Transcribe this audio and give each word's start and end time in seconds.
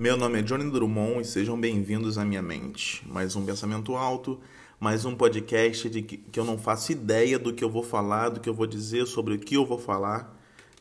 Meu 0.00 0.16
nome 0.16 0.38
é 0.38 0.42
Johnny 0.42 0.70
Drummond 0.70 1.20
e 1.20 1.24
sejam 1.26 1.60
bem-vindos 1.60 2.16
à 2.16 2.24
minha 2.24 2.40
mente. 2.40 3.06
Mais 3.06 3.36
um 3.36 3.44
pensamento 3.44 3.94
alto, 3.94 4.40
mais 4.80 5.04
um 5.04 5.14
podcast 5.14 5.90
de 5.90 6.00
que, 6.00 6.16
que, 6.16 6.40
eu 6.40 6.44
não 6.46 6.56
faço 6.56 6.90
ideia 6.90 7.38
do 7.38 7.52
que 7.52 7.62
eu 7.62 7.68
vou 7.68 7.82
falar, 7.82 8.30
do 8.30 8.40
que 8.40 8.48
eu 8.48 8.54
vou 8.54 8.66
dizer, 8.66 9.06
sobre 9.06 9.34
o 9.34 9.38
que 9.38 9.56
eu 9.56 9.66
vou 9.66 9.78
falar. 9.78 10.34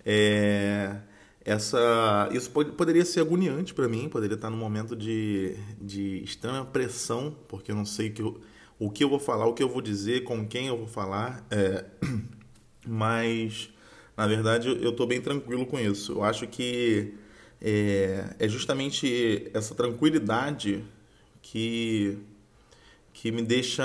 É, 0.06 1.02
essa, 1.44 2.30
isso 2.32 2.50
pode, 2.50 2.72
poderia 2.72 3.04
ser 3.04 3.20
agoniante 3.20 3.74
para 3.74 3.90
mim, 3.90 4.08
poderia 4.08 4.36
estar 4.36 4.50
num 4.50 4.56
momento 4.56 4.96
de, 4.96 5.54
de 5.82 6.24
extrema 6.24 6.64
pressão, 6.64 7.36
porque 7.50 7.72
eu 7.72 7.76
não 7.76 7.86
sei 7.86 8.12
que 8.12 8.22
eu, 8.22 8.40
o 8.80 8.90
que 8.90 9.04
eu 9.04 9.10
vou 9.10 9.20
falar, 9.20 9.48
o 9.48 9.54
que 9.54 9.62
eu 9.62 9.68
vou 9.68 9.82
dizer, 9.82 10.24
com 10.24 10.48
quem 10.48 10.68
eu 10.68 10.78
vou 10.78 10.88
falar. 10.88 11.46
É, 11.52 11.84
mas, 12.88 13.70
na 14.16 14.26
verdade, 14.26 14.70
eu 14.70 14.92
estou 14.92 15.06
bem 15.06 15.20
tranquilo 15.20 15.66
com 15.66 15.78
isso. 15.78 16.14
Eu 16.14 16.24
acho 16.24 16.48
que 16.48 17.14
é, 17.62 18.36
é 18.40 18.48
justamente 18.48 19.50
essa 19.54 19.76
tranquilidade 19.76 20.84
que, 21.42 22.18
que 23.14 23.32
me 23.32 23.42
deixa. 23.42 23.84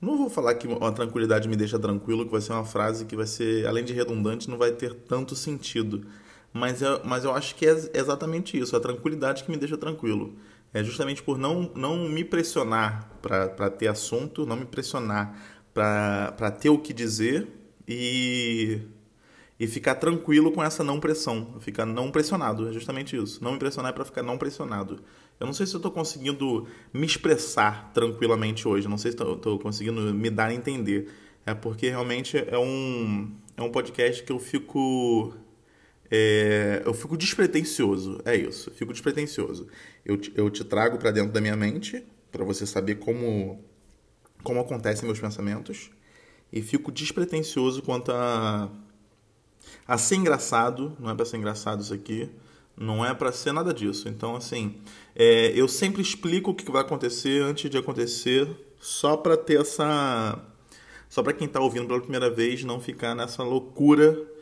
Não 0.00 0.18
vou 0.18 0.28
falar 0.28 0.54
que 0.54 0.68
a 0.80 0.92
tranquilidade 0.92 1.48
me 1.48 1.56
deixa 1.56 1.78
tranquilo, 1.78 2.26
que 2.26 2.32
vai 2.32 2.40
ser 2.40 2.52
uma 2.52 2.64
frase 2.64 3.06
que 3.06 3.16
vai 3.16 3.26
ser, 3.26 3.66
além 3.66 3.84
de 3.84 3.92
redundante, 3.92 4.50
não 4.50 4.58
vai 4.58 4.72
ter 4.72 4.94
tanto 4.94 5.34
sentido. 5.34 6.06
Mas, 6.52 6.82
é, 6.82 7.00
mas 7.04 7.24
eu 7.24 7.34
acho 7.34 7.54
que 7.56 7.66
é 7.66 7.90
exatamente 7.94 8.58
isso, 8.58 8.76
a 8.76 8.80
tranquilidade 8.80 9.42
que 9.44 9.50
me 9.50 9.56
deixa 9.56 9.76
tranquilo. 9.76 10.34
É 10.72 10.82
justamente 10.82 11.22
por 11.22 11.38
não, 11.38 11.70
não 11.74 12.08
me 12.08 12.24
pressionar 12.24 13.08
para 13.22 13.70
ter 13.70 13.88
assunto, 13.88 14.44
não 14.44 14.56
me 14.56 14.64
pressionar 14.64 15.36
para 15.72 16.50
ter 16.50 16.68
o 16.68 16.78
que 16.78 16.92
dizer 16.92 17.48
e 17.86 18.80
e 19.58 19.66
ficar 19.66 19.94
tranquilo 19.94 20.50
com 20.50 20.62
essa 20.62 20.82
não 20.82 20.98
pressão, 20.98 21.56
ficar 21.60 21.86
não 21.86 22.10
pressionado, 22.10 22.68
é 22.68 22.72
justamente 22.72 23.16
isso. 23.16 23.42
Não 23.42 23.52
me 23.52 23.58
pressionar 23.58 23.92
é 23.92 23.94
para 23.94 24.04
ficar 24.04 24.22
não 24.22 24.36
pressionado. 24.36 25.00
Eu 25.38 25.46
não 25.46 25.54
sei 25.54 25.66
se 25.66 25.74
eu 25.74 25.78
estou 25.78 25.92
conseguindo 25.92 26.66
me 26.92 27.06
expressar 27.06 27.92
tranquilamente 27.92 28.66
hoje, 28.66 28.88
não 28.88 28.98
sei 28.98 29.12
se 29.12 29.22
estou 29.22 29.58
conseguindo 29.58 30.12
me 30.12 30.28
dar 30.28 30.46
a 30.46 30.54
entender. 30.54 31.08
É 31.46 31.54
porque 31.54 31.88
realmente 31.88 32.36
é 32.36 32.58
um, 32.58 33.32
é 33.56 33.62
um 33.62 33.70
podcast 33.70 34.22
que 34.22 34.32
eu 34.32 34.38
fico. 34.38 35.34
É, 36.10 36.82
eu 36.84 36.94
fico 36.94 37.16
despretensioso, 37.16 38.20
é 38.24 38.36
isso, 38.36 38.70
fico 38.72 38.92
despretensioso. 38.92 39.68
Eu 40.04 40.16
te, 40.16 40.32
eu 40.36 40.50
te 40.50 40.64
trago 40.64 40.98
para 40.98 41.10
dentro 41.10 41.32
da 41.32 41.40
minha 41.40 41.56
mente, 41.56 42.04
para 42.30 42.44
você 42.44 42.66
saber 42.66 42.96
como, 42.96 43.64
como 44.42 44.60
acontecem 44.60 45.06
meus 45.06 45.18
pensamentos, 45.18 45.90
e 46.52 46.62
fico 46.62 46.92
despretensioso 46.92 47.82
quanto 47.82 48.12
a 48.12 48.70
a 49.86 49.98
ser 49.98 50.16
engraçado, 50.16 50.96
não 50.98 51.10
é 51.10 51.14
para 51.14 51.24
ser 51.24 51.36
engraçado 51.36 51.82
isso 51.82 51.94
aqui, 51.94 52.30
não 52.76 53.04
é 53.04 53.14
para 53.14 53.32
ser 53.32 53.52
nada 53.52 53.72
disso. 53.72 54.08
Então, 54.08 54.36
assim, 54.36 54.76
é, 55.14 55.52
eu 55.54 55.68
sempre 55.68 56.02
explico 56.02 56.50
o 56.50 56.54
que 56.54 56.70
vai 56.70 56.82
acontecer 56.82 57.42
antes 57.42 57.70
de 57.70 57.78
acontecer, 57.78 58.48
só 58.80 59.16
para 59.16 59.36
ter 59.36 59.60
essa. 59.60 60.38
Só 61.08 61.22
para 61.22 61.32
quem 61.32 61.46
está 61.46 61.60
ouvindo 61.60 61.86
pela 61.86 62.00
primeira 62.00 62.28
vez 62.28 62.64
não 62.64 62.80
ficar 62.80 63.14
nessa 63.14 63.44
loucura 63.44 64.33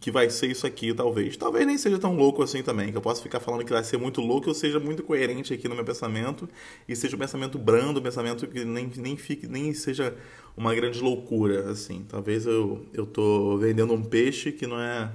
que 0.00 0.10
vai 0.10 0.30
ser 0.30 0.48
isso 0.50 0.66
aqui, 0.66 0.92
talvez. 0.94 1.36
Talvez 1.36 1.66
nem 1.66 1.78
seja 1.78 1.98
tão 1.98 2.16
louco 2.16 2.42
assim 2.42 2.62
também, 2.62 2.90
que 2.90 2.96
eu 2.96 3.02
posso 3.02 3.22
ficar 3.22 3.40
falando 3.40 3.64
que 3.64 3.72
vai 3.72 3.84
ser 3.84 3.96
muito 3.98 4.20
louco, 4.20 4.48
eu 4.48 4.54
seja 4.54 4.80
muito 4.80 5.02
coerente 5.02 5.52
aqui 5.52 5.68
no 5.68 5.74
meu 5.74 5.84
pensamento 5.84 6.48
e 6.88 6.96
seja 6.96 7.16
um 7.16 7.18
pensamento 7.18 7.58
brando, 7.58 8.00
um 8.00 8.02
pensamento 8.02 8.46
que 8.46 8.64
nem, 8.64 8.90
nem, 8.96 9.16
fique, 9.16 9.46
nem 9.46 9.72
seja 9.74 10.16
uma 10.56 10.74
grande 10.74 11.00
loucura, 11.00 11.70
assim. 11.70 12.04
Talvez 12.08 12.46
eu, 12.46 12.86
eu 12.92 13.06
tô 13.06 13.58
vendendo 13.58 13.92
um 13.92 14.02
peixe 14.02 14.52
que 14.52 14.66
não 14.66 14.80
é 14.80 15.10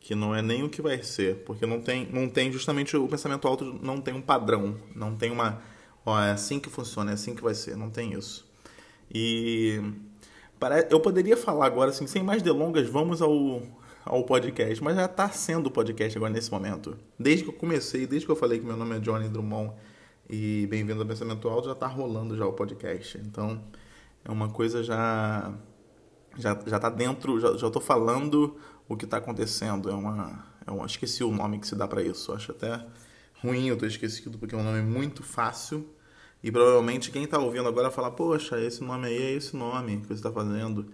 que 0.00 0.16
não 0.16 0.34
é 0.34 0.42
nem 0.42 0.64
o 0.64 0.68
que 0.68 0.82
vai 0.82 1.00
ser, 1.00 1.36
porque 1.44 1.64
não 1.64 1.80
tem, 1.80 2.08
não 2.12 2.28
tem 2.28 2.50
justamente 2.50 2.96
o 2.96 3.06
pensamento 3.06 3.46
alto 3.46 3.64
não 3.80 4.00
tem 4.00 4.12
um 4.12 4.20
padrão, 4.20 4.76
não 4.96 5.14
tem 5.14 5.30
uma, 5.30 5.62
ó, 6.04 6.20
é 6.20 6.32
assim 6.32 6.58
que 6.58 6.68
funciona, 6.68 7.12
é 7.12 7.14
assim 7.14 7.36
que 7.36 7.42
vai 7.42 7.54
ser, 7.54 7.76
não 7.76 7.88
tem 7.88 8.12
isso. 8.12 8.44
E 9.14 9.80
eu 10.90 10.98
poderia 11.00 11.36
falar 11.36 11.66
agora 11.66 11.90
assim, 11.90 12.06
sem 12.08 12.22
mais 12.22 12.42
delongas, 12.42 12.88
vamos 12.88 13.22
ao 13.22 13.62
ao 14.04 14.24
podcast, 14.24 14.82
mas 14.82 14.96
já 14.96 15.04
está 15.04 15.28
sendo 15.30 15.70
podcast 15.70 16.16
agora 16.16 16.32
nesse 16.32 16.50
momento. 16.50 16.96
Desde 17.18 17.44
que 17.44 17.50
eu 17.50 17.54
comecei, 17.54 18.06
desde 18.06 18.26
que 18.26 18.32
eu 18.32 18.36
falei 18.36 18.58
que 18.58 18.66
meu 18.66 18.76
nome 18.76 18.96
é 18.96 18.98
Johnny 18.98 19.28
Drummond 19.28 19.72
e 20.28 20.66
bem-vindo 20.68 21.00
ao 21.00 21.06
Pensamento 21.06 21.48
Alto, 21.48 21.66
já 21.66 21.72
está 21.72 21.86
rolando 21.86 22.36
já 22.36 22.44
o 22.46 22.52
podcast. 22.52 23.18
Então, 23.18 23.62
é 24.24 24.30
uma 24.30 24.48
coisa 24.48 24.82
já 24.82 25.52
já 26.36 26.58
já 26.66 26.78
tá 26.78 26.88
dentro, 26.88 27.38
já 27.38 27.56
já 27.56 27.70
tô 27.70 27.80
falando 27.80 28.56
o 28.88 28.96
que 28.96 29.04
está 29.04 29.18
acontecendo. 29.18 29.88
É 29.88 29.94
uma 29.94 30.46
é 30.66 30.70
uma 30.70 30.86
esqueci 30.86 31.22
o 31.22 31.30
nome 31.30 31.58
que 31.58 31.66
se 31.66 31.76
dá 31.76 31.86
para 31.86 32.02
isso. 32.02 32.32
Acho 32.32 32.52
até 32.52 32.84
ruim 33.42 33.68
eu 33.68 33.76
ter 33.76 33.86
esquecido 33.86 34.38
porque 34.38 34.54
é 34.54 34.58
um 34.58 34.64
nome 34.64 34.82
muito 34.82 35.22
fácil. 35.22 35.88
E 36.42 36.50
provavelmente 36.50 37.12
quem 37.12 37.22
está 37.24 37.38
ouvindo 37.38 37.68
agora 37.68 37.90
fala: 37.90 38.10
"Poxa, 38.10 38.60
esse 38.60 38.82
nome 38.82 39.06
aí 39.06 39.22
é 39.22 39.32
esse 39.32 39.56
nome 39.56 40.00
que 40.00 40.06
você 40.08 40.14
está 40.14 40.32
fazendo" 40.32 40.90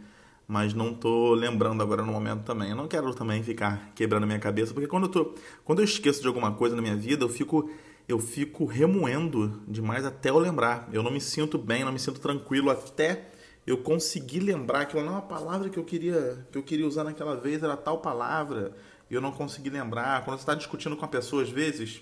mas 0.48 0.72
não 0.72 0.94
tô 0.94 1.34
lembrando 1.34 1.82
agora 1.82 2.02
no 2.02 2.10
momento 2.10 2.42
também. 2.42 2.70
Eu 2.70 2.76
não 2.76 2.88
quero 2.88 3.12
também 3.14 3.42
ficar 3.42 3.92
quebrando 3.94 4.26
minha 4.26 4.38
cabeça, 4.38 4.72
porque 4.72 4.88
quando 4.88 5.04
eu 5.04 5.10
tô, 5.10 5.34
quando 5.62 5.80
eu 5.80 5.84
esqueço 5.84 6.22
de 6.22 6.26
alguma 6.26 6.54
coisa 6.54 6.74
na 6.74 6.80
minha 6.80 6.96
vida, 6.96 7.22
eu 7.22 7.28
fico 7.28 7.70
eu 8.08 8.18
fico 8.18 8.64
remoendo 8.64 9.60
demais 9.68 10.06
até 10.06 10.30
eu 10.30 10.38
lembrar. 10.38 10.88
Eu 10.90 11.02
não 11.02 11.10
me 11.10 11.20
sinto 11.20 11.58
bem, 11.58 11.84
não 11.84 11.92
me 11.92 11.98
sinto 11.98 12.18
tranquilo 12.18 12.70
até 12.70 13.28
eu 13.66 13.76
conseguir 13.76 14.40
lembrar 14.40 14.86
que 14.86 14.98
não 14.98 15.18
a 15.18 15.20
palavra 15.20 15.68
que 15.68 15.78
eu 15.78 15.84
queria 15.84 16.46
que 16.50 16.56
eu 16.56 16.62
queria 16.62 16.86
usar 16.86 17.04
naquela 17.04 17.36
vez 17.36 17.62
era 17.62 17.76
tal 17.76 17.98
palavra 17.98 18.74
e 19.10 19.14
eu 19.14 19.20
não 19.20 19.30
consegui 19.30 19.68
lembrar. 19.68 20.24
Quando 20.24 20.38
você 20.38 20.42
está 20.42 20.54
discutindo 20.54 20.96
com 20.96 21.04
a 21.04 21.08
pessoa 21.08 21.42
às 21.42 21.50
vezes, 21.50 22.00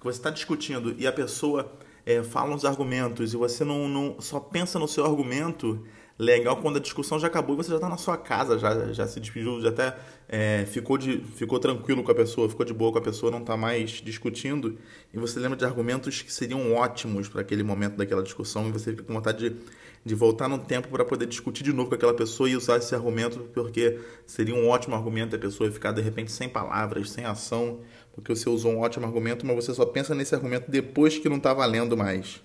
que 0.00 0.04
você 0.04 0.18
está 0.18 0.30
discutindo 0.30 0.96
e 0.98 1.06
a 1.06 1.12
pessoa 1.12 1.72
é, 2.04 2.24
fala 2.24 2.56
uns 2.56 2.64
argumentos 2.64 3.32
e 3.32 3.36
você 3.36 3.64
não, 3.64 3.88
não 3.88 4.20
só 4.20 4.40
pensa 4.40 4.80
no 4.80 4.88
seu 4.88 5.04
argumento 5.04 5.86
legal 6.18 6.56
quando 6.58 6.76
a 6.76 6.80
discussão 6.80 7.18
já 7.18 7.26
acabou 7.26 7.54
e 7.54 7.56
você 7.56 7.70
já 7.70 7.76
está 7.76 7.88
na 7.88 7.96
sua 7.96 8.16
casa, 8.16 8.58
já, 8.58 8.92
já 8.92 9.06
se 9.06 9.18
despediu, 9.18 9.60
já 9.60 9.70
até 9.70 9.96
é, 10.28 10.64
ficou, 10.66 10.96
de, 10.96 11.18
ficou 11.34 11.58
tranquilo 11.58 12.02
com 12.04 12.10
a 12.10 12.14
pessoa, 12.14 12.48
ficou 12.48 12.64
de 12.64 12.72
boa 12.72 12.92
com 12.92 12.98
a 12.98 13.02
pessoa, 13.02 13.32
não 13.32 13.40
está 13.40 13.56
mais 13.56 13.90
discutindo, 13.90 14.78
e 15.12 15.18
você 15.18 15.40
lembra 15.40 15.56
de 15.56 15.64
argumentos 15.64 16.22
que 16.22 16.32
seriam 16.32 16.72
ótimos 16.74 17.28
para 17.28 17.40
aquele 17.40 17.62
momento 17.62 17.96
daquela 17.96 18.22
discussão, 18.22 18.68
e 18.68 18.72
você 18.72 18.92
fica 18.92 19.02
com 19.02 19.12
vontade 19.12 19.50
de, 19.50 19.56
de 20.04 20.14
voltar 20.14 20.48
no 20.48 20.58
tempo 20.58 20.88
para 20.88 21.04
poder 21.04 21.26
discutir 21.26 21.64
de 21.64 21.72
novo 21.72 21.88
com 21.88 21.96
aquela 21.96 22.14
pessoa 22.14 22.48
e 22.48 22.56
usar 22.56 22.76
esse 22.76 22.94
argumento, 22.94 23.40
porque 23.52 23.98
seria 24.24 24.54
um 24.54 24.68
ótimo 24.68 24.94
argumento 24.94 25.34
a 25.34 25.38
pessoa 25.38 25.70
ficar 25.70 25.90
de 25.90 26.00
repente 26.00 26.30
sem 26.30 26.48
palavras, 26.48 27.10
sem 27.10 27.24
ação, 27.24 27.80
porque 28.14 28.34
você 28.34 28.48
usou 28.48 28.72
um 28.72 28.80
ótimo 28.80 29.04
argumento, 29.04 29.44
mas 29.44 29.56
você 29.56 29.74
só 29.74 29.84
pensa 29.84 30.14
nesse 30.14 30.32
argumento 30.32 30.70
depois 30.70 31.18
que 31.18 31.28
não 31.28 31.38
está 31.38 31.52
valendo 31.52 31.96
mais. 31.96 32.40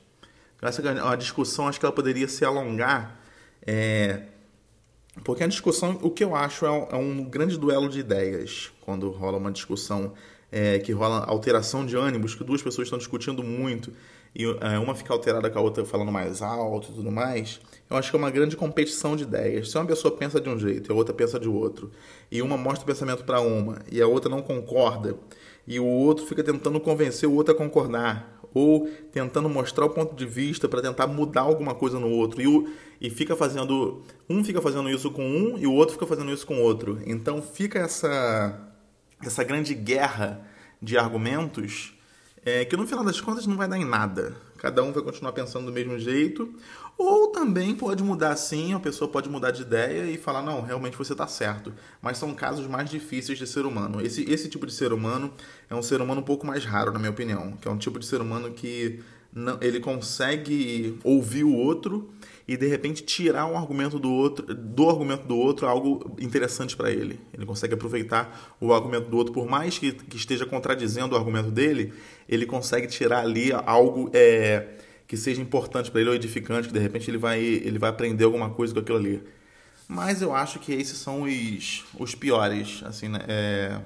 Essa 0.60 0.82
uma 0.82 1.16
discussão, 1.16 1.68
acho 1.68 1.80
que 1.80 1.86
ela 1.86 1.96
poderia 1.96 2.28
se 2.28 2.44
alongar 2.44 3.20
é, 3.66 4.22
porque 5.24 5.44
a 5.44 5.48
discussão, 5.48 6.00
o 6.02 6.10
que 6.10 6.24
eu 6.24 6.36
acho 6.36 6.66
é 6.66 6.72
um, 6.72 6.88
é 6.92 6.96
um 6.96 7.24
grande 7.24 7.58
duelo 7.58 7.90
de 7.90 8.00
ideias 8.00 8.72
quando 8.82 9.10
rola 9.10 9.38
uma 9.38 9.52
discussão 9.52 10.14
é, 10.52 10.80
que 10.80 10.92
rola 10.92 11.26
alteração 11.26 11.86
de 11.86 11.96
ânimos, 11.96 12.36
que 12.36 12.44
duas 12.44 12.62
pessoas 12.62 12.88
estão 12.88 12.98
discutindo 12.98 13.44
muito 13.44 13.94
e 14.36 14.46
é, 14.46 14.78
uma 14.78 14.94
fica 14.94 15.14
alterada 15.14 15.50
com 15.50 15.60
a 15.60 15.62
outra 15.62 15.84
falando 15.86 16.12
mais 16.12 16.42
alto 16.42 16.92
e 16.92 16.96
tudo 16.96 17.12
mais. 17.12 17.60
Eu 17.90 17.98
acho 17.98 18.10
que 18.10 18.16
é 18.16 18.20
uma 18.20 18.30
grande 18.30 18.56
competição 18.56 19.16
de 19.16 19.24
ideias. 19.24 19.72
Se 19.72 19.78
uma 19.78 19.86
pessoa 19.86 20.16
pensa 20.16 20.40
de 20.40 20.50
um 20.50 20.58
jeito 20.58 20.92
e 20.92 20.94
a 20.94 20.96
outra 20.96 21.14
pensa 21.14 21.40
de 21.40 21.48
outro, 21.48 21.92
e 22.32 22.42
uma 22.42 22.58
mostra 22.58 22.84
o 22.84 22.86
pensamento 22.86 23.24
para 23.24 23.42
uma 23.42 23.80
e 23.92 24.02
a 24.02 24.08
outra 24.08 24.30
não 24.30 24.42
concorda, 24.42 25.16
e 25.68 25.80
o 25.80 25.86
outro 25.86 26.26
fica 26.26 26.44
tentando 26.44 26.80
convencer 26.80 27.28
o 27.28 27.34
outro 27.34 27.54
a 27.54 27.58
concordar, 27.58 28.39
ou 28.54 28.90
tentando 29.12 29.50
mostrar 29.50 29.86
o 29.86 29.90
ponto 29.90 30.16
de 30.16 30.26
vista 30.26 30.68
para 30.68 30.82
tentar 30.82 31.08
mudar 31.08 31.42
alguma 31.42 31.76
coisa 31.76 32.00
no 32.00 32.10
outro. 32.10 32.42
E, 32.42 32.48
o, 32.48 32.70
e 33.00 33.10
fica 33.10 33.36
fazendo. 33.36 34.02
Um 34.30 34.44
fica 34.44 34.62
fazendo 34.62 34.90
isso 34.90 35.12
com 35.12 35.24
um 35.24 35.58
e 35.58 35.68
o 35.68 35.74
outro 35.74 35.94
fica 35.94 36.08
fazendo 36.08 36.32
isso 36.32 36.46
com 36.46 36.56
o 36.56 36.62
outro. 36.62 37.00
Então 37.06 37.42
fica 37.42 37.80
essa, 37.80 38.72
essa 39.24 39.44
grande 39.44 39.74
guerra 39.74 40.46
de 40.82 40.98
argumentos 40.98 41.94
é, 42.50 42.66
que 42.66 42.76
no 42.76 42.88
final 42.88 43.04
das 43.04 43.22
contas 43.22 43.46
não 43.46 43.56
vai 43.56 43.68
dar 43.68 43.78
em 43.78 43.86
nada. 43.86 44.36
Cada 44.58 44.84
um 44.84 44.92
vai 44.92 45.04
continuar 45.04 45.32
pensando 45.32 45.68
do 45.68 45.72
mesmo 45.72 45.98
jeito. 46.00 46.54
Ou 46.98 47.28
também 47.28 47.76
pode 47.76 48.04
mudar 48.04 48.36
sim, 48.36 48.74
a 48.74 48.80
pessoa 48.80 49.10
pode 49.10 49.30
mudar 49.30 49.52
de 49.52 49.62
ideia 49.62 50.04
e 50.12 50.18
falar, 50.18 50.42
não, 50.42 50.62
realmente 50.62 50.98
você 50.98 51.14
está 51.14 51.28
certo. 51.28 51.72
Mas 52.02 52.18
são 52.18 52.34
casos 52.34 52.68
mais 52.68 52.90
difíceis 52.90 53.38
de 53.38 53.48
ser 53.48 53.66
humano. 53.66 54.02
Esse, 54.02 54.30
esse 54.30 54.50
tipo 54.50 54.66
de 54.66 54.74
ser 54.74 54.92
humano 54.92 55.32
é 55.70 55.76
um 55.76 55.82
ser 55.82 56.02
humano 56.02 56.22
um 56.22 56.24
pouco 56.26 56.46
mais 56.46 56.66
raro, 56.66 56.92
na 56.92 57.00
minha 57.00 57.12
opinião. 57.12 57.54
Que 57.54 57.68
é 57.68 57.72
um 57.72 57.78
tipo 57.78 58.00
de 58.00 58.06
ser 58.06 58.20
humano 58.20 58.52
que 58.52 59.00
não, 59.34 59.58
ele 59.62 59.80
consegue 59.80 61.00
ouvir 61.04 61.44
o 61.44 61.54
outro 61.54 62.10
e 62.50 62.58
de 62.58 62.66
repente 62.66 63.04
tirar 63.04 63.46
um 63.46 63.56
argumento 63.56 64.00
do 64.00 64.12
outro, 64.12 64.44
do 64.56 64.90
argumento 64.90 65.28
do 65.28 65.38
outro 65.38 65.68
algo 65.68 66.18
interessante 66.20 66.76
para 66.76 66.90
ele. 66.90 67.20
Ele 67.32 67.46
consegue 67.46 67.76
aproveitar 67.76 68.56
o 68.60 68.74
argumento 68.74 69.08
do 69.08 69.16
outro, 69.16 69.32
por 69.32 69.48
mais 69.48 69.78
que, 69.78 69.92
que 69.92 70.18
esteja 70.18 70.48
contradizendo 70.48 71.14
o 71.14 71.16
argumento 71.16 71.52
dele, 71.52 71.94
ele 72.28 72.48
consegue 72.48 72.88
tirar 72.88 73.20
ali 73.20 73.52
algo 73.54 74.10
é, 74.16 74.66
que 75.06 75.16
seja 75.16 75.40
importante 75.40 75.92
para 75.92 76.02
ele 76.02 76.10
ou 76.10 76.16
edificante, 76.16 76.70
que 76.70 76.74
de 76.74 76.80
repente 76.80 77.12
ele 77.12 77.20
vai, 77.20 77.40
ele 77.40 77.78
vai 77.78 77.92
aprender 77.92 78.24
alguma 78.24 78.50
coisa 78.50 78.74
com 78.74 78.80
aquilo 78.80 78.98
ali. 78.98 79.22
Mas 79.88 80.20
eu 80.24 80.34
acho 80.34 80.58
que 80.58 80.74
esses 80.74 80.98
são 80.98 81.22
os, 81.22 81.86
os 82.00 82.16
piores, 82.16 82.82
assim, 82.84 83.10
né? 83.10 83.20
É, 83.28 83.80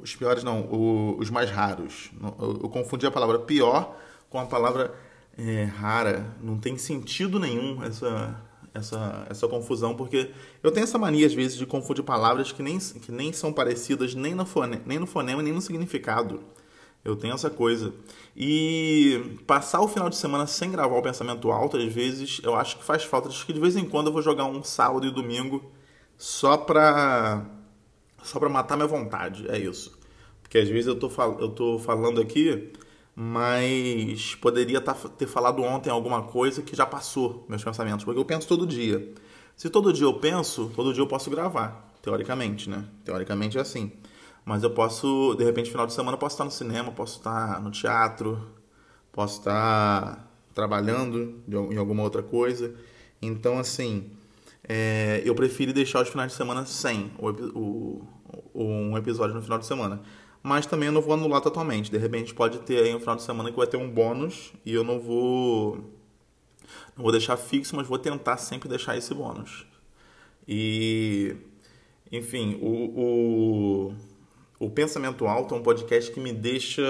Os 0.00 0.14
piores 0.14 0.44
não, 0.44 0.60
o, 0.60 1.18
os 1.18 1.30
mais 1.30 1.50
raros. 1.50 2.12
Eu, 2.22 2.60
eu, 2.62 2.68
confundi 2.68 3.04
a 3.06 3.10
palavra 3.10 3.40
pior 3.40 3.98
com 4.30 4.38
a 4.38 4.46
palavra 4.46 4.94
é, 5.36 5.64
rara. 5.64 6.34
Não 6.42 6.58
tem 6.58 6.78
sentido 6.78 7.38
nenhum 7.38 7.82
essa, 7.82 8.40
essa, 8.74 9.26
essa 9.28 9.48
confusão, 9.48 9.94
porque 9.94 10.30
eu 10.62 10.70
tenho 10.72 10.84
essa 10.84 10.98
mania, 10.98 11.26
às 11.26 11.34
vezes, 11.34 11.56
de 11.56 11.66
confundir 11.66 12.04
palavras 12.04 12.52
que 12.52 12.62
nem, 12.62 12.78
que 12.78 13.12
nem 13.12 13.32
são 13.32 13.52
parecidas 13.52 14.14
nem 14.14 14.34
no, 14.34 14.46
fone, 14.46 14.80
nem 14.86 14.98
no 14.98 15.06
fonema, 15.06 15.42
nem 15.42 15.52
no 15.52 15.60
significado. 15.60 16.40
Eu 17.04 17.14
tenho 17.14 17.34
essa 17.34 17.48
coisa. 17.48 17.94
E 18.36 19.38
passar 19.46 19.80
o 19.80 19.86
final 19.86 20.10
de 20.10 20.16
semana 20.16 20.46
sem 20.46 20.72
gravar 20.72 20.96
o 20.96 21.02
pensamento 21.02 21.50
alto, 21.52 21.76
às 21.76 21.92
vezes, 21.92 22.40
eu 22.42 22.56
acho 22.56 22.78
que 22.78 22.84
faz 22.84 23.04
falta. 23.04 23.28
Acho 23.28 23.46
que 23.46 23.52
de 23.52 23.60
vez 23.60 23.76
em 23.76 23.84
quando 23.84 24.08
eu 24.08 24.12
vou 24.12 24.22
jogar 24.22 24.44
um 24.46 24.62
sábado 24.62 25.06
e 25.06 25.10
domingo 25.12 25.70
só 26.18 26.56
pra, 26.56 27.46
só 28.24 28.40
pra 28.40 28.48
matar 28.48 28.76
minha 28.76 28.88
vontade. 28.88 29.46
É 29.48 29.56
isso. 29.56 29.96
Porque 30.42 30.58
às 30.58 30.68
vezes 30.68 30.86
eu 30.86 30.96
tô, 30.96 31.10
eu 31.38 31.48
tô 31.50 31.78
falando 31.78 32.20
aqui, 32.20 32.72
mas 33.18 34.34
poderia 34.34 34.78
tá, 34.78 34.92
ter 34.92 35.26
falado 35.26 35.62
ontem 35.62 35.88
alguma 35.88 36.24
coisa 36.24 36.60
que 36.60 36.76
já 36.76 36.84
passou 36.84 37.46
meus 37.48 37.64
pensamentos. 37.64 38.04
Porque 38.04 38.20
eu 38.20 38.24
penso 38.26 38.46
todo 38.46 38.66
dia. 38.66 39.14
Se 39.56 39.70
todo 39.70 39.90
dia 39.90 40.04
eu 40.04 40.12
penso, 40.12 40.70
todo 40.76 40.92
dia 40.92 41.02
eu 41.02 41.06
posso 41.06 41.30
gravar. 41.30 41.94
Teoricamente, 42.02 42.68
né? 42.68 42.84
Teoricamente 43.06 43.56
é 43.56 43.62
assim. 43.62 43.90
Mas 44.44 44.62
eu 44.62 44.70
posso, 44.70 45.34
de 45.34 45.44
repente, 45.44 45.70
final 45.70 45.86
de 45.86 45.94
semana, 45.94 46.18
posso 46.18 46.34
estar 46.34 46.44
no 46.44 46.50
cinema, 46.50 46.92
posso 46.92 47.16
estar 47.16 47.60
no 47.62 47.70
teatro, 47.70 48.38
posso 49.10 49.38
estar 49.38 50.30
trabalhando 50.54 51.42
em 51.48 51.76
alguma 51.78 52.02
outra 52.02 52.22
coisa. 52.22 52.74
Então, 53.20 53.58
assim, 53.58 54.10
é, 54.68 55.22
eu 55.24 55.34
prefiro 55.34 55.72
deixar 55.72 56.02
os 56.02 56.08
finais 56.10 56.32
de 56.32 56.36
semana 56.36 56.66
sem 56.66 57.10
o, 57.18 58.02
o, 58.52 58.62
um 58.62 58.96
episódio 58.96 59.34
no 59.34 59.42
final 59.42 59.58
de 59.58 59.66
semana. 59.66 60.02
Mas 60.46 60.64
também 60.64 60.86
eu 60.86 60.92
não 60.92 61.02
vou 61.02 61.14
anular 61.14 61.40
totalmente. 61.40 61.90
De 61.90 61.98
repente 61.98 62.32
pode 62.32 62.60
ter 62.60 62.78
aí 62.78 62.94
um 62.94 63.00
final 63.00 63.16
de 63.16 63.24
semana 63.24 63.50
que 63.50 63.56
vai 63.56 63.66
ter 63.66 63.78
um 63.78 63.90
bônus 63.90 64.52
e 64.64 64.72
eu 64.72 64.84
não 64.84 65.00
vou. 65.00 65.74
Não 66.96 67.02
vou 67.02 67.10
deixar 67.10 67.36
fixo, 67.36 67.74
mas 67.74 67.88
vou 67.88 67.98
tentar 67.98 68.36
sempre 68.36 68.68
deixar 68.68 68.96
esse 68.96 69.12
bônus. 69.12 69.66
E. 70.46 71.34
Enfim, 72.12 72.60
o, 72.62 73.90
o 73.90 73.94
o 74.60 74.70
Pensamento 74.70 75.26
Alto 75.26 75.52
é 75.52 75.58
um 75.58 75.62
podcast 75.64 76.12
que 76.12 76.20
me 76.20 76.32
deixa, 76.32 76.80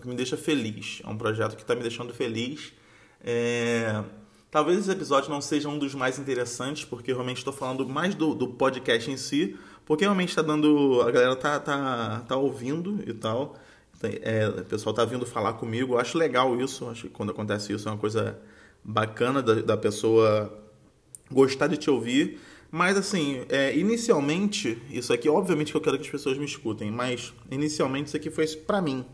que 0.00 0.06
me 0.06 0.14
deixa 0.14 0.36
feliz. 0.36 1.02
É 1.04 1.08
um 1.08 1.18
projeto 1.18 1.56
que 1.56 1.62
está 1.62 1.74
me 1.74 1.82
deixando 1.82 2.14
feliz. 2.14 2.72
É... 3.20 4.04
Talvez 4.48 4.78
esse 4.78 4.92
episódio 4.92 5.28
não 5.28 5.40
seja 5.40 5.68
um 5.68 5.76
dos 5.76 5.92
mais 5.92 6.20
interessantes, 6.20 6.84
porque 6.84 7.12
realmente 7.12 7.38
estou 7.38 7.52
falando 7.52 7.84
mais 7.88 8.14
do, 8.14 8.32
do 8.32 8.46
podcast 8.46 9.10
em 9.10 9.16
si, 9.16 9.58
porque 9.92 10.04
realmente 10.04 10.30
está 10.30 10.40
dando. 10.40 11.02
A 11.02 11.10
galera 11.10 11.36
tá, 11.36 11.60
tá, 11.60 12.24
tá 12.26 12.34
ouvindo 12.34 13.04
e 13.06 13.12
tal. 13.12 13.56
É, 14.22 14.48
o 14.48 14.64
pessoal 14.64 14.94
tá 14.94 15.04
vindo 15.04 15.26
falar 15.26 15.52
comigo. 15.52 15.92
Eu 15.92 15.98
acho 15.98 16.16
legal 16.16 16.58
isso. 16.58 16.88
Acho 16.88 17.02
que 17.02 17.08
quando 17.10 17.30
acontece 17.30 17.74
isso 17.74 17.86
é 17.86 17.92
uma 17.92 17.98
coisa 17.98 18.38
bacana 18.82 19.42
da, 19.42 19.56
da 19.56 19.76
pessoa 19.76 20.50
gostar 21.30 21.66
de 21.66 21.76
te 21.76 21.90
ouvir. 21.90 22.40
Mas 22.70 22.96
assim, 22.96 23.44
é, 23.50 23.76
inicialmente, 23.76 24.80
isso 24.88 25.12
aqui, 25.12 25.28
obviamente 25.28 25.70
que 25.70 25.76
eu 25.76 25.80
quero 25.82 25.98
que 25.98 26.06
as 26.06 26.10
pessoas 26.10 26.38
me 26.38 26.46
escutem, 26.46 26.90
mas 26.90 27.34
inicialmente 27.50 28.06
isso 28.06 28.16
aqui 28.16 28.30
foi 28.30 28.46
para 28.46 28.80
mim. 28.80 29.04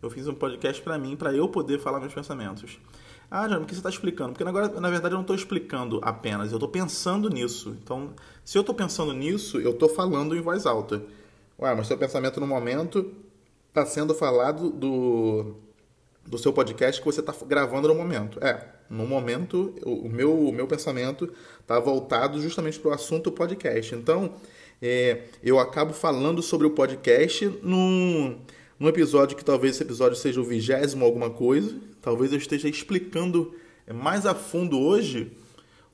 Eu 0.00 0.10
fiz 0.10 0.28
um 0.28 0.34
podcast 0.34 0.80
para 0.82 0.96
mim, 0.96 1.16
para 1.16 1.34
eu 1.34 1.48
poder 1.48 1.78
falar 1.80 1.98
meus 1.98 2.14
pensamentos. 2.14 2.78
Ah, 3.30 3.46
John, 3.48 3.62
o 3.62 3.66
que 3.66 3.74
você 3.74 3.80
está 3.80 3.90
explicando? 3.90 4.30
Porque 4.30 4.44
agora, 4.44 4.68
na 4.80 4.88
verdade, 4.88 5.12
eu 5.12 5.16
não 5.16 5.22
estou 5.22 5.36
explicando 5.36 6.00
apenas, 6.02 6.50
eu 6.50 6.56
estou 6.56 6.68
pensando 6.68 7.28
nisso. 7.28 7.76
Então, 7.82 8.10
se 8.44 8.56
eu 8.56 8.60
estou 8.60 8.74
pensando 8.74 9.12
nisso, 9.12 9.60
eu 9.60 9.72
estou 9.72 9.88
falando 9.88 10.36
em 10.36 10.40
voz 10.40 10.66
alta. 10.66 11.02
Ué, 11.58 11.74
mas 11.74 11.88
seu 11.88 11.98
pensamento 11.98 12.40
no 12.40 12.46
momento 12.46 13.12
está 13.68 13.84
sendo 13.84 14.14
falado 14.14 14.70
do, 14.70 15.56
do 16.24 16.38
seu 16.38 16.52
podcast 16.52 17.00
que 17.00 17.04
você 17.04 17.20
está 17.20 17.34
gravando 17.46 17.88
no 17.88 17.94
momento. 17.94 18.42
É, 18.42 18.66
no 18.88 19.06
momento, 19.06 19.74
o 19.84 20.08
meu, 20.08 20.32
o 20.32 20.52
meu 20.52 20.66
pensamento 20.66 21.30
está 21.60 21.78
voltado 21.80 22.40
justamente 22.40 22.78
para 22.78 22.92
o 22.92 22.94
assunto 22.94 23.32
podcast. 23.32 23.94
Então, 23.94 24.32
é, 24.80 25.24
eu 25.42 25.58
acabo 25.58 25.92
falando 25.92 26.40
sobre 26.40 26.66
o 26.66 26.70
podcast 26.70 27.46
num, 27.62 28.40
num 28.78 28.88
episódio 28.88 29.36
que 29.36 29.44
talvez 29.44 29.74
esse 29.74 29.82
episódio 29.82 30.16
seja 30.16 30.40
o 30.40 30.44
vigésimo 30.44 31.04
alguma 31.04 31.30
coisa. 31.30 31.76
Talvez 32.00 32.32
eu 32.32 32.38
esteja 32.38 32.68
explicando 32.68 33.54
mais 33.92 34.26
a 34.26 34.34
fundo 34.34 34.78
hoje 34.78 35.32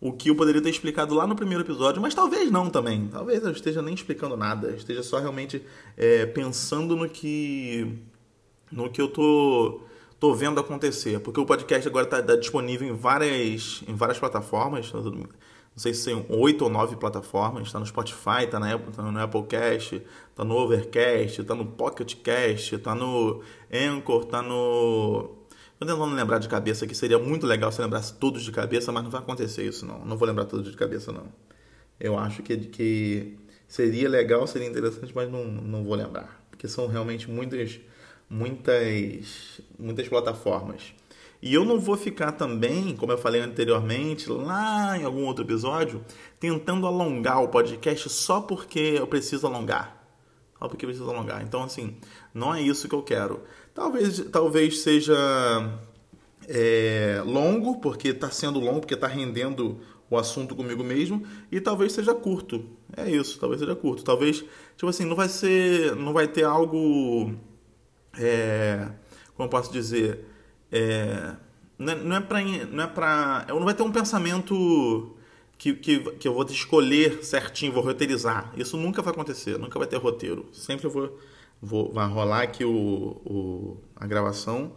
o 0.01 0.13
que 0.13 0.29
eu 0.29 0.37
poderia 0.37 0.61
ter 0.61 0.69
explicado 0.69 1.15
lá 1.15 1.27
no 1.27 1.35
primeiro 1.35 1.65
episódio, 1.65 2.03
mas 2.03 2.15
talvez 2.15 2.51
não 2.51 2.69
também. 2.69 3.09
Talvez 3.09 3.43
eu 3.43 3.53
esteja 3.53 3.81
nem 3.81 3.95
explicando 3.95 4.37
nada, 4.37 4.73
esteja 4.73 5.03
só 5.03 5.19
realmente 5.19 5.63
é, 5.97 6.27
pensando 6.27 6.95
no 6.95 7.09
que 7.09 7.91
no 8.71 8.91
que 8.91 9.01
eu 9.01 9.09
tô 9.09 9.81
tô 10.21 10.35
vendo 10.35 10.61
acontecer, 10.61 11.21
porque 11.21 11.41
o 11.41 11.47
podcast 11.47 11.87
agora 11.89 12.05
está 12.05 12.23
tá 12.23 12.37
disponível 12.37 12.89
em 12.89 12.95
várias, 12.95 13.83
em 13.87 13.95
várias 13.95 14.19
plataformas, 14.19 14.91
tá 14.91 14.99
não 15.75 15.83
sei 15.83 15.93
se 15.93 16.03
são 16.03 16.25
oito 16.29 16.63
ou 16.63 16.71
nove 16.71 16.97
plataformas, 16.97 17.67
está 17.67 17.81
no 17.81 17.87
Spotify, 17.87 18.45
está 18.45 18.61
na, 18.61 18.79
tá 18.79 19.03
no 19.03 19.21
Applecast, 19.21 20.03
está 20.31 20.45
no 20.45 20.55
Overcast, 20.57 21.41
está 21.41 21.55
no 21.55 21.67
Pocketcast, 21.67 22.77
está 22.77 22.95
no 22.95 23.43
Anchor, 23.73 24.23
está 24.23 24.41
no... 24.41 25.37
Estou 25.73 25.89
tentando 25.89 26.15
lembrar 26.15 26.39
de 26.39 26.49
cabeça 26.49 26.87
que 26.87 26.95
seria 26.95 27.19
muito 27.19 27.45
legal 27.47 27.73
se 27.73 27.83
lembrasse 27.83 28.15
todos 28.15 28.45
de 28.45 28.53
cabeça, 28.53 28.93
mas 28.93 29.03
não 29.03 29.11
vai 29.11 29.21
acontecer 29.21 29.67
isso 29.67 29.85
não, 29.85 30.05
não 30.05 30.17
vou 30.17 30.27
lembrar 30.29 30.45
todos 30.45 30.71
de 30.71 30.77
cabeça 30.77 31.11
não. 31.11 31.27
Eu 31.99 32.17
acho 32.17 32.43
que, 32.43 32.57
que 32.57 33.37
seria 33.67 34.09
legal, 34.09 34.47
seria 34.47 34.69
interessante, 34.69 35.13
mas 35.15 35.29
não, 35.31 35.45
não 35.45 35.83
vou 35.83 35.97
lembrar, 35.97 36.41
porque 36.51 36.69
são 36.69 36.87
realmente 36.87 37.29
muitas 37.29 37.81
muitas, 38.29 39.61
muitas 39.79 40.09
plataformas. 40.09 40.95
E 41.45 41.53
eu 41.53 41.63
não 41.63 41.79
vou 41.79 41.95
ficar 41.95 42.33
também, 42.33 42.97
como 42.97 43.13
eu 43.13 43.19
falei 43.19 43.43
anteriormente, 43.43 44.31
lá 44.31 44.97
em 44.99 45.05
algum 45.05 45.27
outro 45.27 45.45
episódio, 45.45 46.03
tentando 46.41 46.87
alongar 46.87 47.43
o 47.43 47.49
podcast 47.49 48.09
só 48.09 48.41
porque 48.41 48.95
eu 48.97 49.07
preciso 49.07 49.47
alongar. 49.47 50.09
Só 50.59 50.67
porque 50.69 50.87
eu 50.87 50.89
preciso 50.89 51.11
alongar. 51.11 51.43
Então, 51.43 51.63
assim, 51.63 51.99
não 52.33 52.55
é 52.55 52.63
isso 52.63 52.89
que 52.89 52.95
eu 52.95 53.03
quero. 53.03 53.43
Talvez, 53.75 54.21
talvez 54.33 54.81
seja 54.81 55.15
é, 56.49 57.23
longo, 57.27 57.79
porque 57.79 58.09
está 58.09 58.31
sendo 58.31 58.59
longo, 58.59 58.81
porque 58.81 58.95
está 58.95 59.07
rendendo 59.07 59.81
o 60.09 60.17
assunto 60.17 60.57
comigo 60.57 60.83
mesmo, 60.83 61.27
e 61.53 61.61
talvez 61.61 61.93
seja 61.93 62.15
curto. 62.15 62.65
É 62.97 63.11
isso, 63.11 63.39
talvez 63.39 63.61
seja 63.61 63.77
curto. 63.77 64.03
Talvez, 64.03 64.43
tipo 64.79 64.89
assim, 64.89 65.05
não 65.05 65.15
vai 65.15 65.29
ser. 65.29 65.95
Não 65.95 66.15
vai 66.15 66.27
ter 66.27 66.45
algo 66.45 67.35
é, 68.19 68.89
como 69.37 69.47
eu 69.47 69.51
posso 69.51 69.71
dizer, 69.71 70.25
é, 70.75 71.37
não 71.79 72.17
é 72.17 72.21
para 72.21 72.41
não 72.41 72.85
é 72.85 72.87
para 72.87 73.47
não 73.49 73.65
vai 73.65 73.75
ter 73.75 73.83
um 73.83 73.93
pensamento 73.93 75.15
que, 75.59 75.75
que, 75.75 75.99
que 76.13 76.29
eu 76.29 76.35
vou 76.35 76.45
escolher 76.45 77.25
certinho, 77.25 77.73
vou 77.73 77.83
roteirizar. 77.83 78.53
Isso 78.57 78.77
nunca 78.77 79.03
vai 79.03 79.13
acontecer, 79.13 79.59
nunca 79.59 79.79
vai 79.79 79.89
ter 79.89 79.97
roteiro. 79.97 80.47
Sempre 80.53 80.87
eu 80.87 80.91
vou, 80.91 81.19
vou 81.61 81.93
vai 81.93 82.09
rolar 82.09 82.43
aqui 82.43 82.65
o, 82.65 82.71
o 83.25 83.77
a 83.97 84.07
gravação 84.07 84.73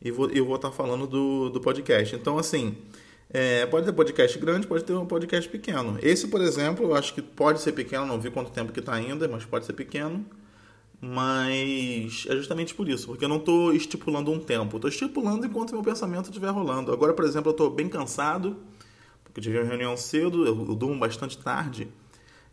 e 0.00 0.10
vou, 0.10 0.30
eu 0.30 0.44
vou 0.44 0.56
estar 0.56 0.70
falando 0.70 1.06
do, 1.06 1.50
do 1.50 1.60
podcast. 1.60 2.14
Então, 2.14 2.38
assim, 2.38 2.76
é, 3.30 3.66
pode 3.66 3.86
ter 3.86 3.92
podcast 3.92 4.38
grande, 4.38 4.66
pode 4.66 4.84
ter 4.84 4.92
um 4.92 5.06
podcast 5.06 5.48
pequeno. 5.48 5.98
Esse, 6.02 6.28
por 6.28 6.40
exemplo, 6.40 6.86
eu 6.86 6.94
acho 6.94 7.14
que 7.14 7.20
pode 7.22 7.60
ser 7.60 7.72
pequeno, 7.72 8.06
não 8.06 8.20
vi 8.20 8.30
quanto 8.30 8.50
tempo 8.50 8.72
que 8.72 8.80
está 8.80 8.94
ainda, 8.94 9.26
mas 9.28 9.44
pode 9.44 9.66
ser 9.66 9.72
pequeno. 9.72 10.24
Mas 11.00 12.26
é 12.28 12.34
justamente 12.34 12.74
por 12.74 12.88
isso, 12.88 13.06
porque 13.06 13.24
eu 13.24 13.28
não 13.28 13.36
estou 13.36 13.72
estipulando 13.72 14.32
um 14.32 14.40
tempo, 14.40 14.76
estou 14.76 14.90
estipulando 14.90 15.46
enquanto 15.46 15.72
meu 15.72 15.82
pensamento 15.82 16.26
estiver 16.26 16.50
rolando. 16.50 16.92
Agora, 16.92 17.14
por 17.14 17.24
exemplo, 17.24 17.50
eu 17.50 17.52
estou 17.52 17.70
bem 17.70 17.88
cansado, 17.88 18.56
porque 19.22 19.40
tive 19.40 19.58
uma 19.58 19.68
reunião 19.68 19.96
cedo, 19.96 20.44
eu, 20.44 20.66
eu 20.68 20.74
durmo 20.74 20.98
bastante 20.98 21.38
tarde, 21.38 21.86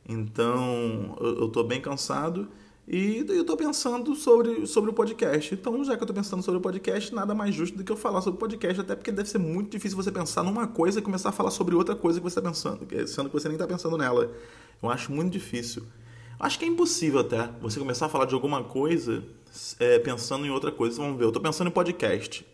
então 0.08 1.18
eu 1.20 1.48
estou 1.48 1.64
bem 1.64 1.82
cansado 1.82 2.48
e 2.88 3.26
eu 3.28 3.42
estou 3.42 3.58
pensando 3.58 4.14
sobre, 4.14 4.68
sobre 4.68 4.92
o 4.92 4.94
podcast. 4.94 5.56
Então, 5.56 5.84
já 5.84 5.94
que 5.98 6.04
eu 6.04 6.06
estou 6.06 6.16
pensando 6.16 6.44
sobre 6.44 6.60
o 6.60 6.62
podcast, 6.62 7.16
nada 7.16 7.34
mais 7.34 7.56
justo 7.56 7.76
do 7.76 7.84
que 7.84 7.92
eu 7.92 7.98
falar 7.98 8.22
sobre 8.22 8.38
o 8.38 8.40
podcast, 8.40 8.80
até 8.80 8.96
porque 8.96 9.12
deve 9.12 9.28
ser 9.28 9.40
muito 9.40 9.72
difícil 9.72 9.98
você 9.98 10.12
pensar 10.12 10.44
numa 10.44 10.68
coisa 10.68 11.00
e 11.00 11.02
começar 11.02 11.30
a 11.30 11.32
falar 11.32 11.50
sobre 11.50 11.74
outra 11.74 11.96
coisa 11.96 12.20
que 12.20 12.24
você 12.24 12.38
está 12.38 12.48
pensando, 12.48 12.86
sendo 13.08 13.28
que 13.28 13.34
você 13.34 13.48
nem 13.48 13.56
está 13.56 13.66
pensando 13.66 13.98
nela. 13.98 14.32
Eu 14.84 14.90
acho 14.92 15.12
muito 15.12 15.32
difícil. 15.34 15.82
Acho 16.40 16.60
que 16.60 16.66
é 16.66 16.68
impossível 16.68 17.22
até 17.22 17.50
você 17.62 17.80
começar 17.80 18.08
a 18.08 18.10
falar 18.10 18.26
de 18.26 18.34
alguma 18.34 18.64
coisa 18.64 19.24
é, 19.80 20.00
pensando 20.00 20.46
em 20.46 20.50
outra 20.50 20.72
coisa. 20.72 21.02
Vamos 21.02 21.18
ver, 21.18 21.24
eu 21.24 21.30
estou 21.30 21.42
pensando 21.42 21.68
em 21.68 21.72
podcast. 21.72 22.46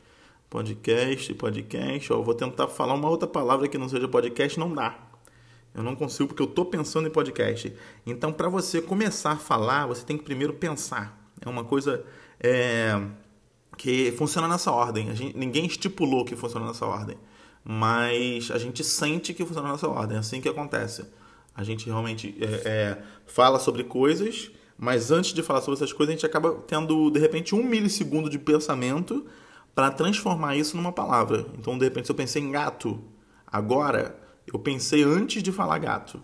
Podcast, 0.49 1.33
podcast. 1.33 2.13
Ó, 2.13 2.17
eu 2.17 2.23
vou 2.23 2.33
tentar 2.33 2.67
falar 2.67 2.93
uma 2.93 3.09
outra 3.09 3.27
palavra 3.27 3.67
que 3.67 3.77
não 3.77 3.89
seja 3.89 4.07
podcast, 4.07 4.59
não 4.59 4.73
dá. 4.73 4.97
Eu 5.73 5.81
não 5.81 5.95
consigo 5.95 6.27
porque 6.27 6.41
eu 6.41 6.47
estou 6.47 6.65
pensando 6.65 7.07
em 7.07 7.11
podcast. 7.11 7.73
Então, 8.05 8.31
para 8.31 8.49
você 8.49 8.81
começar 8.81 9.31
a 9.31 9.37
falar, 9.37 9.87
você 9.87 10.05
tem 10.05 10.17
que 10.17 10.23
primeiro 10.23 10.53
pensar. 10.53 11.17
É 11.43 11.49
uma 11.49 11.63
coisa 11.63 12.03
é, 12.39 13.01
que 13.77 14.11
funciona 14.11 14.47
nessa 14.47 14.71
ordem. 14.71 15.15
Gente, 15.15 15.35
ninguém 15.37 15.65
estipulou 15.65 16.25
que 16.25 16.35
funciona 16.35 16.67
nessa 16.67 16.85
ordem. 16.85 17.17
Mas 17.63 18.51
a 18.51 18.57
gente 18.57 18.83
sente 18.83 19.33
que 19.33 19.45
funciona 19.45 19.71
nessa 19.71 19.87
ordem. 19.87 20.17
É 20.17 20.19
assim 20.19 20.41
que 20.41 20.49
acontece. 20.49 21.05
A 21.55 21.63
gente 21.63 21.85
realmente 21.85 22.35
é, 22.39 22.45
é, 22.69 23.03
fala 23.25 23.59
sobre 23.59 23.83
coisas, 23.83 24.51
Mas 24.77 25.11
antes 25.11 25.31
de 25.31 25.43
falar 25.43 25.61
sobre 25.61 25.75
essas 25.75 25.93
coisas, 25.93 26.11
a 26.11 26.15
gente 26.15 26.25
acaba 26.25 26.55
tendo, 26.65 27.11
de 27.11 27.19
repente, 27.19 27.53
um 27.53 27.63
milissegundo 27.63 28.27
de 28.27 28.39
pensamento 28.39 29.27
para 29.75 29.91
transformar 29.91 30.55
isso 30.55 30.75
numa 30.75 30.91
palavra. 30.91 31.45
Então, 31.55 31.77
de 31.77 31.85
repente, 31.85 32.07
se 32.07 32.11
eu 32.11 32.15
pensei 32.15 32.41
em 32.41 32.49
gato, 32.49 32.99
agora 33.45 34.19
eu 34.51 34.57
pensei 34.57 35.03
antes 35.03 35.43
de 35.43 35.51
falar 35.51 35.77
gato. 35.77 36.19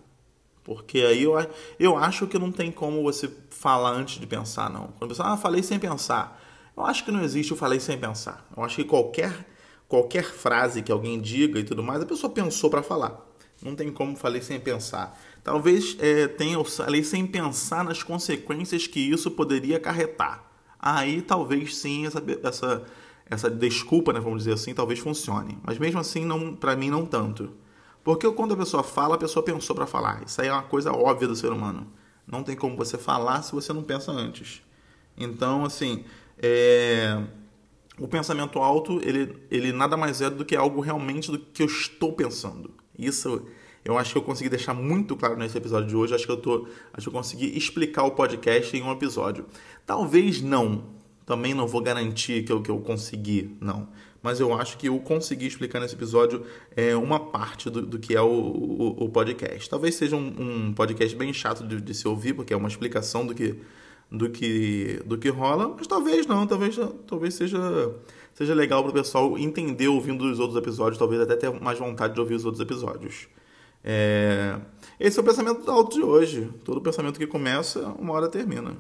Porque 0.64 1.02
aí 1.02 1.22
eu, 1.22 1.34
eu 1.80 1.96
acho 1.96 2.26
que 2.26 2.40
não 2.40 2.52
tem 2.52 2.72
como 2.72 3.04
você 3.04 3.32
falar 3.52 3.92
antes 3.92 4.20
de 4.20 4.26
pensar, 4.26 4.72
não. 4.72 4.88
Quando 4.98 5.14
você 5.14 5.22
ah, 5.24 5.38
falei 5.38 5.62
sem 5.62 5.78
pensar. 5.78 6.44
Eu 6.76 6.84
acho 6.84 7.06
que 7.06 7.12
não 7.12 7.24
existe 7.24 7.54
o 7.54 7.56
falei 7.56 7.80
sem 7.80 7.98
pensar. 7.98 8.44
Eu 8.58 8.64
acho 8.64 8.76
que 8.76 8.84
qualquer, 8.84 9.48
qualquer 9.88 10.26
frase 10.26 10.82
que 10.82 10.92
alguém 10.92 11.22
diga 11.22 11.60
e 11.60 11.64
tudo 11.64 11.84
mais, 11.84 12.02
a 12.02 12.08
pessoa 12.08 12.34
pensou 12.34 12.72
para 12.72 12.82
falar. 12.82 13.27
Não 13.62 13.76
tem 13.76 13.92
como 13.92 14.16
falei 14.16 14.42
sem 14.42 14.60
pensar. 14.60 15.20
Talvez 15.44 15.98
é, 16.00 16.28
tenha 16.28 16.58
ali 16.86 17.04
sem 17.04 17.26
pensar 17.26 17.84
nas 17.84 18.04
consequências 18.04 18.86
que 18.86 19.00
isso 19.00 19.32
poderia 19.32 19.78
acarretar. 19.78 20.44
Aí 20.80 21.22
talvez 21.22 21.76
sim 21.78 22.06
essa, 22.06 22.24
essa, 22.44 22.86
essa 23.26 23.50
desculpa, 23.50 24.14
né, 24.14 24.20
vamos 24.20 24.40
dizer 24.40 24.54
assim, 24.54 24.74
talvez 24.74 25.00
funcione. 25.00 25.58
Mas 25.64 25.80
mesmo 25.80 26.00
assim, 26.00 26.24
não, 26.24 26.56
para 26.56 26.76
mim, 26.76 26.90
não 26.90 27.06
tanto. 27.06 27.52
Porque 28.04 28.30
quando 28.32 28.54
a 28.54 28.58
pessoa 28.58 28.84
fala, 28.84 29.16
a 29.16 29.18
pessoa 29.18 29.44
pensou 29.44 29.76
para 29.76 29.86
falar. 29.86 30.24
Isso 30.26 30.40
aí 30.40 30.48
é 30.48 30.54
uma 30.54 30.64
coisa 30.64 30.92
óbvia 30.92 31.28
do 31.28 31.36
ser 31.36 31.52
humano. 31.52 31.88
Não 32.26 32.44
tem 32.44 32.56
como 32.56 32.76
você 32.76 32.98
falar 32.98 33.42
se 33.42 33.52
você 33.52 33.74
não 33.74 33.84
pensa 33.84 34.12
antes. 34.12 34.62
Então, 35.18 35.66
assim, 35.66 36.06
é... 36.38 37.22
o 38.00 38.08
pensamento 38.08 38.60
alto, 38.60 39.02
ele, 39.04 39.38
ele 39.50 39.72
nada 39.72 39.98
mais 39.98 40.22
é 40.22 40.30
do 40.30 40.46
que 40.46 40.56
algo 40.56 40.80
realmente 40.80 41.32
do 41.32 41.40
que 41.40 41.64
eu 41.64 41.68
estou 41.68 42.14
pensando. 42.14 42.74
Isso 42.98 43.46
eu 43.88 43.98
acho 43.98 44.12
que 44.12 44.18
eu 44.18 44.22
consegui 44.22 44.50
deixar 44.50 44.74
muito 44.74 45.16
claro 45.16 45.38
nesse 45.38 45.58
episódio 45.58 45.88
de 45.88 45.96
hoje. 45.96 46.14
Acho 46.14 46.26
que 46.26 46.32
eu 46.32 46.38
tô, 46.38 46.68
acho 46.94 47.04
que 47.04 47.08
eu 47.08 47.14
consegui 47.14 47.58
explicar 47.58 48.04
o 48.04 48.12
podcast 48.12 48.76
em 48.76 48.84
um 48.84 48.92
episódio. 48.92 49.46
Talvez 49.86 50.42
não. 50.42 50.98
Também 51.26 51.54
não 51.54 51.66
vou 51.66 51.82
garantir 51.82 52.44
que 52.44 52.52
eu, 52.52 52.62
que 52.62 52.70
eu 52.70 52.80
consegui, 52.80 53.56
não. 53.62 53.88
Mas 54.22 54.42
eu 54.42 54.54
acho 54.54 54.78
que 54.78 54.90
eu 54.90 55.00
consegui 55.00 55.48
explicar 55.48 55.80
nesse 55.80 55.96
episódio 55.96 56.46
é, 56.76 56.98
uma 56.98 57.18
parte 57.18 57.70
do, 57.70 57.82
do 57.82 57.98
que 57.98 58.14
é 58.14 58.22
o, 58.22 58.28
o, 58.28 59.06
o, 59.06 59.10
podcast. 59.10 59.70
Talvez 59.70 59.96
seja 59.96 60.18
um, 60.18 60.68
um 60.68 60.74
podcast 60.74 61.16
bem 61.16 61.32
chato 61.32 61.66
de, 61.66 61.80
de, 61.80 61.94
se 61.94 62.08
ouvir, 62.08 62.34
porque 62.34 62.54
é 62.54 62.58
uma 62.58 62.68
explicação 62.68 63.26
do 63.26 63.34
que, 63.34 63.58
do 64.12 64.30
que, 64.30 65.02
do 65.06 65.18
que 65.18 65.30
rola, 65.30 65.74
mas 65.78 65.88
talvez 65.88 66.26
não, 66.26 66.48
talvez, 66.48 66.78
talvez 67.06 67.34
seja, 67.34 67.60
seja 68.34 68.54
legal 68.54 68.82
para 68.84 68.92
o 68.92 68.94
pessoal 68.94 69.38
entender 69.38 69.88
ouvindo 69.88 70.26
os 70.26 70.40
outros 70.40 70.58
episódios, 70.58 70.98
talvez 70.98 71.22
até 71.22 71.36
ter 71.36 71.52
mais 71.60 71.78
vontade 71.78 72.14
de 72.14 72.20
ouvir 72.20 72.36
os 72.36 72.46
outros 72.46 72.62
episódios. 72.62 73.28
É... 73.84 74.60
Esse 75.00 75.20
é 75.20 75.22
o 75.22 75.26
pensamento 75.26 75.70
alto 75.70 75.96
de 75.96 76.04
hoje. 76.04 76.50
Todo 76.64 76.82
pensamento 76.82 77.20
que 77.20 77.28
começa, 77.28 77.80
uma 78.00 78.14
hora 78.14 78.28
termina. 78.28 78.76